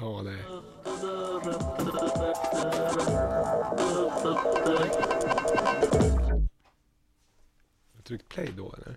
[0.00, 0.42] Ja, det är.
[7.92, 8.96] Har du tryckt play då eller?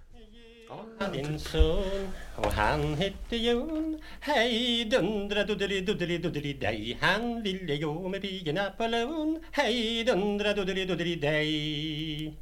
[1.00, 8.10] hade son och han hette Jon Hej dundra duddeli duddeli duddeli dej Han ville gå
[8.10, 12.34] med pigorna på lån Hej dundra duddeli duddeli dej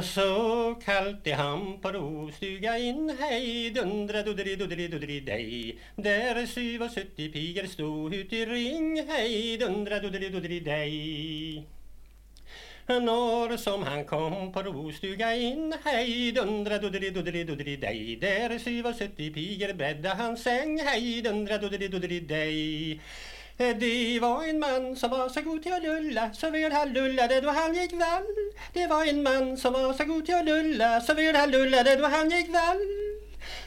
[0.00, 5.78] så kallt han på stuga in Hej dundra dudri dudri dudri dej.
[5.96, 11.66] Där syv och sjuttio pigor stod ut i ring Hej dundra dudri dudri dej.
[12.86, 18.16] Norr som han kom på rostuga in Hej dundra dudri dudri dudri dej.
[18.16, 23.00] Där syv och sjuttio pigor bädda hans säng Hej dundra dudri dudri dej.
[23.58, 26.92] Eh, det var en man som var så god till att lulla så väl han
[26.92, 28.26] lullade då han gick vall.
[28.72, 31.96] Det var en man som var så god till att lulla så väl han lullade
[31.96, 32.78] då han gick vall.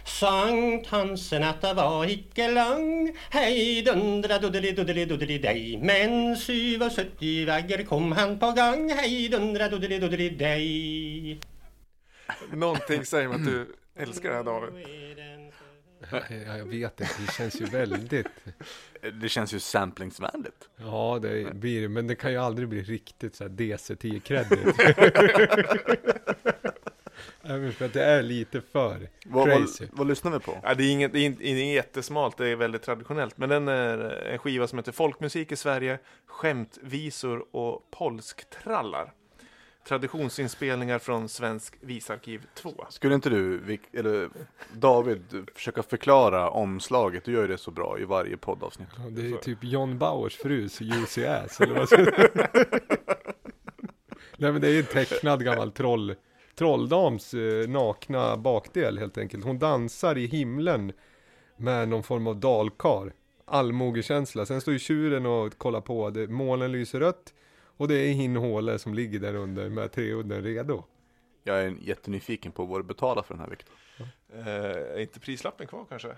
[0.05, 3.17] Sankthansenatta var icke lång.
[3.29, 8.89] Hej dundra dudeli dudeli dudeli dej Men syv och sjuttio vagger kom han på gång.
[8.89, 11.39] Hej dundra dudeli dudeli dej
[12.53, 15.34] Någonting säger mig att du älskar det här David.
[16.11, 18.27] Ja, jag vet inte, det känns ju väldigt.
[19.21, 20.69] Det känns ju samplingsvänligt.
[20.77, 21.89] Ja, det blir det.
[21.89, 24.75] Men det kan ju aldrig bli riktigt så här DC-10-credit.
[27.43, 29.85] Även för att det är lite för Vad, crazy.
[29.89, 30.57] vad, vad lyssnar vi på?
[30.63, 33.37] Ja, det är inget, det är inte, det är inget jättesmalt, det är väldigt traditionellt.
[33.37, 33.97] Men den är
[34.31, 39.13] en skiva som heter Folkmusik i Sverige, skämtvisor och polsktrallar.
[39.87, 42.85] Traditionsinspelningar från Svensk visarkiv 2.
[42.89, 44.29] Skulle inte du, Vic- eller
[44.73, 47.25] David, försöka förklara omslaget?
[47.25, 48.87] Du gör ju det så bra i varje poddavsnitt.
[48.97, 51.97] Ja, det är typ John Bauers frus Juicy Ass, eller vad ska
[54.37, 56.15] Nej men det är ju en tecknad gammal troll,
[56.55, 59.43] trolldams eh, nakna bakdel helt enkelt.
[59.45, 60.91] Hon dansar i himlen
[61.57, 63.13] med någon form av dalkar.
[63.45, 64.45] Allmogekänsla.
[64.45, 67.33] Sen står ju tjuren och kollar på, det, månen lyser rött.
[67.77, 70.83] Och det är Hinnhåle som ligger där under med treudden redo.
[71.43, 73.75] Jag är jättenyfiken på vad du betalar för den här Viktor.
[74.33, 76.15] Eh, är inte prislappen kvar kanske?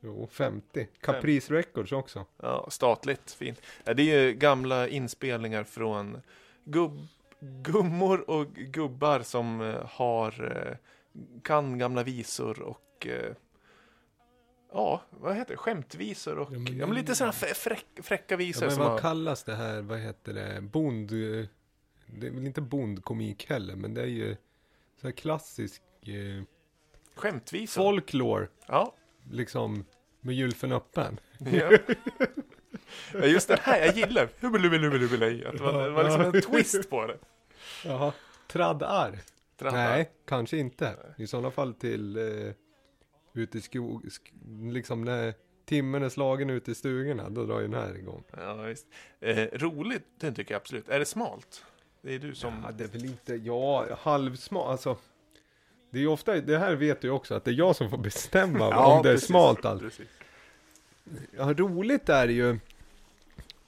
[0.00, 0.88] Jo, 50.
[1.00, 2.26] Caprice Records också.
[2.36, 3.62] Ja, statligt, fint.
[3.84, 6.22] Ja, det är ju gamla inspelningar från
[6.64, 7.06] gubb,
[7.40, 10.76] gummor och gubbar som eh, har, eh,
[11.42, 13.34] kan gamla visor och eh,
[14.72, 15.56] Ja, vad heter det?
[15.56, 18.82] Skämtvisor och Ja, men- ja, men lite sådana frä, fräck, fräcka Ja, visor men som
[18.82, 21.08] vad har, kallas det här, vad heter det, bond...
[22.06, 24.36] Det är väl inte bondkomik heller, men det är ju
[25.00, 26.42] så här klassisk eh,
[27.14, 27.82] Skämtvisor.
[27.82, 28.94] folklore, Ja.
[29.30, 29.84] liksom
[30.20, 31.20] med gylfen öppen.
[31.38, 31.78] Ja.
[33.12, 34.28] ja, just det här jag gillar.
[34.40, 35.46] Hubbelubbelubbelubbelej.
[35.46, 37.18] Att det var, det var liksom en twist på det.
[37.84, 38.12] Jaha.
[38.48, 39.18] Traddar?
[39.56, 39.76] Trattar.
[39.76, 40.96] Nej, kanske inte.
[41.18, 42.52] I sådana fall till eh,
[43.32, 45.34] ute i skog, sk- liksom när
[45.64, 48.24] timmen är slagen ute i stugorna, då drar ju den här igång.
[48.36, 48.86] Ja, visst.
[49.20, 50.88] Eh, roligt, det tycker jag absolut.
[50.88, 51.64] Är det smalt?
[52.02, 52.62] Det är du som...
[52.66, 54.96] Ja, det är väl inte, ja, halvsmalt, alltså.
[55.90, 57.90] Det är ju ofta, det här vet du ju också, att det är jag som
[57.90, 59.82] får bestämma om det är precis, smalt allt.
[59.82, 60.08] precis.
[61.36, 62.58] Ja, roligt är det ju.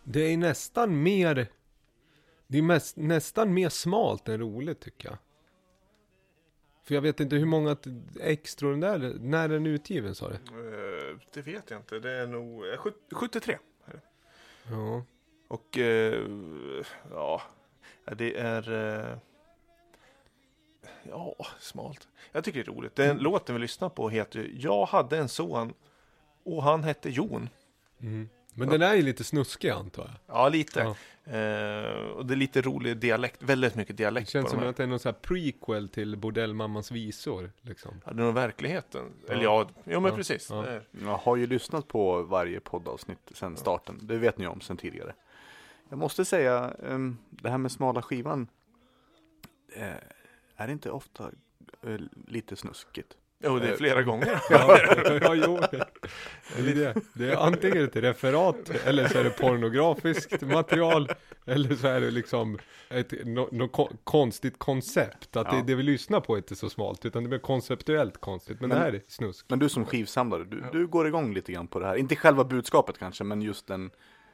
[0.04, 1.46] Det är nästan mer.
[2.46, 5.18] Det är mest, nästan mer smalt än roligt tycker jag.
[6.84, 7.76] För jag vet inte hur många
[8.20, 10.34] extra den där, när är den utgiven sa du?
[10.34, 11.98] Eh, det vet jag inte.
[11.98, 13.58] Det är nog eh, sjut- 73.
[14.70, 15.02] Ja.
[15.48, 16.26] Och eh,
[17.10, 17.42] ja,
[18.16, 18.72] det är...
[18.72, 19.18] Eh,
[21.02, 22.08] ja, smalt.
[22.32, 22.96] Jag tycker det är roligt.
[22.96, 25.74] Den låten vi lyssnar på heter Jag hade en son
[26.42, 27.48] och han hette Jon.
[28.00, 28.28] Mm.
[28.54, 30.36] Men den är ju lite snuskig antar jag.
[30.36, 30.80] Ja, lite.
[30.80, 30.94] Ja.
[31.32, 33.42] Eh, och det är lite rolig dialekt.
[33.42, 35.88] Väldigt mycket Det dialekt känns på som de att det är någon sån här prequel
[35.88, 37.52] till Bordellmammans visor.
[37.60, 38.00] Liksom.
[38.04, 39.12] Ja, det är nog verkligheten.
[39.26, 39.32] Ja.
[39.32, 40.50] Eller ja, jo men Ja, precis.
[40.50, 40.62] ja.
[40.62, 43.98] Det är- Jag har ju lyssnat på varje poddavsnitt sedan starten.
[44.02, 45.14] Det vet ni om sedan tidigare.
[45.88, 48.48] Jag måste säga, em, det här med smala skivan.
[49.76, 49.94] eh,
[50.56, 51.30] är det inte ofta
[51.82, 53.16] eh, lite snuskigt?
[53.44, 54.40] Jo, det är flera gånger.
[54.50, 54.78] Ja,
[55.22, 55.60] ja jo.
[56.56, 56.94] Det är, det.
[57.14, 61.08] det är antingen ett referat eller så är det pornografiskt material
[61.46, 62.58] eller så är det liksom
[62.88, 65.36] ett något no, ko- konstigt koncept.
[65.36, 65.56] Att Ja.
[65.56, 68.60] det, det vi lyssnar på är inte så smalt utan det blir konceptuellt konstigt.
[68.60, 69.46] Men, Men- det här är snusk.
[69.48, 71.94] Men du som skivsamlare, du, du går igång lite grann på det här.
[71.96, 73.90] Inte själva budskapet kanske, men just den,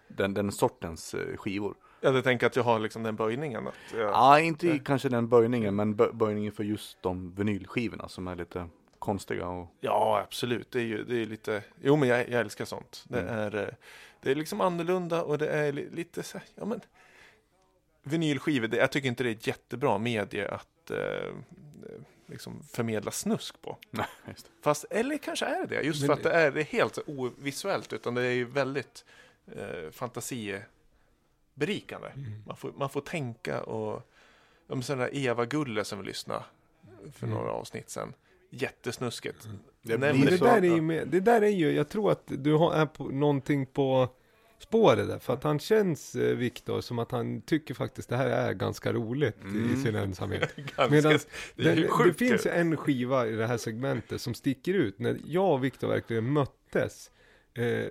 [0.08, 1.75] den, den sortens eh, skivor.
[2.02, 3.67] Jag tänker att jag har liksom den böjningen.
[3.67, 8.08] Att jag, Ja, inte i kanske den böjningen, men bö- böjningen för just de vinylskivorna
[8.08, 8.69] som är lite
[9.00, 10.70] konstiga och Ja, absolut.
[10.70, 11.62] Det är ju det är lite...
[11.82, 13.05] Jo, men jag, jag älskar sånt.
[13.08, 13.35] Det, Mm.
[13.38, 13.69] är, eh,
[14.20, 16.81] det är liksom annorlunda och det är li, lite så här, ja men...
[18.02, 21.32] Vinylskivor, det, jag tycker inte det är ett jättebra medie att eh,
[22.26, 23.79] liksom förmedla snusk på.
[23.91, 24.06] Nej.
[24.62, 27.93] Fast, eller kanske är det just Men- för att det är, det är helt ovisuellt,
[27.93, 29.05] utan det är ju väldigt
[29.56, 32.08] eh, fantasiberikande.
[32.08, 32.43] Mm.
[32.47, 34.11] Man, får, man får tänka och,
[34.69, 36.44] om sådana där Eva-Gulle som vi lyssnade
[37.14, 37.38] för Mm.
[37.38, 38.14] några avsnitt sedan.
[38.50, 39.49] Jättesnuskigt.
[39.82, 41.88] Det Nej, Men men det så- där är ju med, det där är ju, jag
[41.88, 44.08] tror att du har, är på någonting på
[44.58, 45.19] spåret där.
[45.19, 48.93] För att han känns, eh, Viktor, som att han tycker faktiskt det här är ganska
[48.93, 49.82] roligt i Mm.
[49.82, 50.56] sin ensamhet.
[50.56, 51.26] Ganska, Medans
[51.56, 54.99] det är det, det finns en skiva i det här segmentet som sticker ut.
[54.99, 57.11] När jag och Viktor verkligen möttes.
[57.55, 57.87] Eh,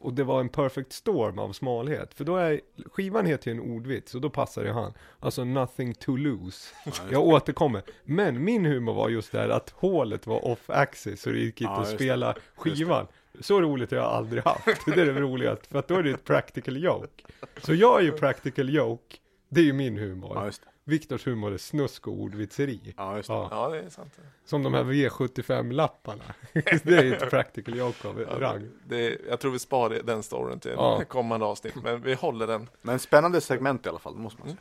[0.00, 2.14] och det var en perfect storm av smalhet.
[2.14, 2.60] För då är,
[2.92, 4.92] skivan heter ju en ordvits och då passar det han.
[5.20, 6.74] Alltså nothing to lose.
[7.10, 7.82] Jag återkommer.
[8.04, 11.72] Men min humor var just det här att hålet var off-axis så det gick inte
[11.72, 12.04] Ja, att just det.
[12.04, 13.06] spela skivan.
[13.40, 14.64] Så roligt har jag aldrig haft.
[14.86, 15.68] Det är det roligaste.
[15.68, 17.22] För att då är det ett practical joke.
[17.62, 19.16] Så jag är ju practical joke.
[19.48, 20.32] Det är ju min humor.
[20.34, 20.50] Ja.
[20.88, 22.94] Viktors humor är snusk och ordvitseri.
[22.96, 23.34] Ja, just det.
[23.34, 24.18] Ja, Ja, det är sant.
[24.44, 26.22] som de här V75-lapparna.
[26.82, 28.68] det är ju ett practical joke av Ja, rang.
[28.86, 31.04] det, jag tror vi sparar den storyn till Ja.
[31.08, 32.68] kommande avsnitt, men vi håller den.
[32.82, 34.60] Men spännande segment i alla fall, det måste man säga.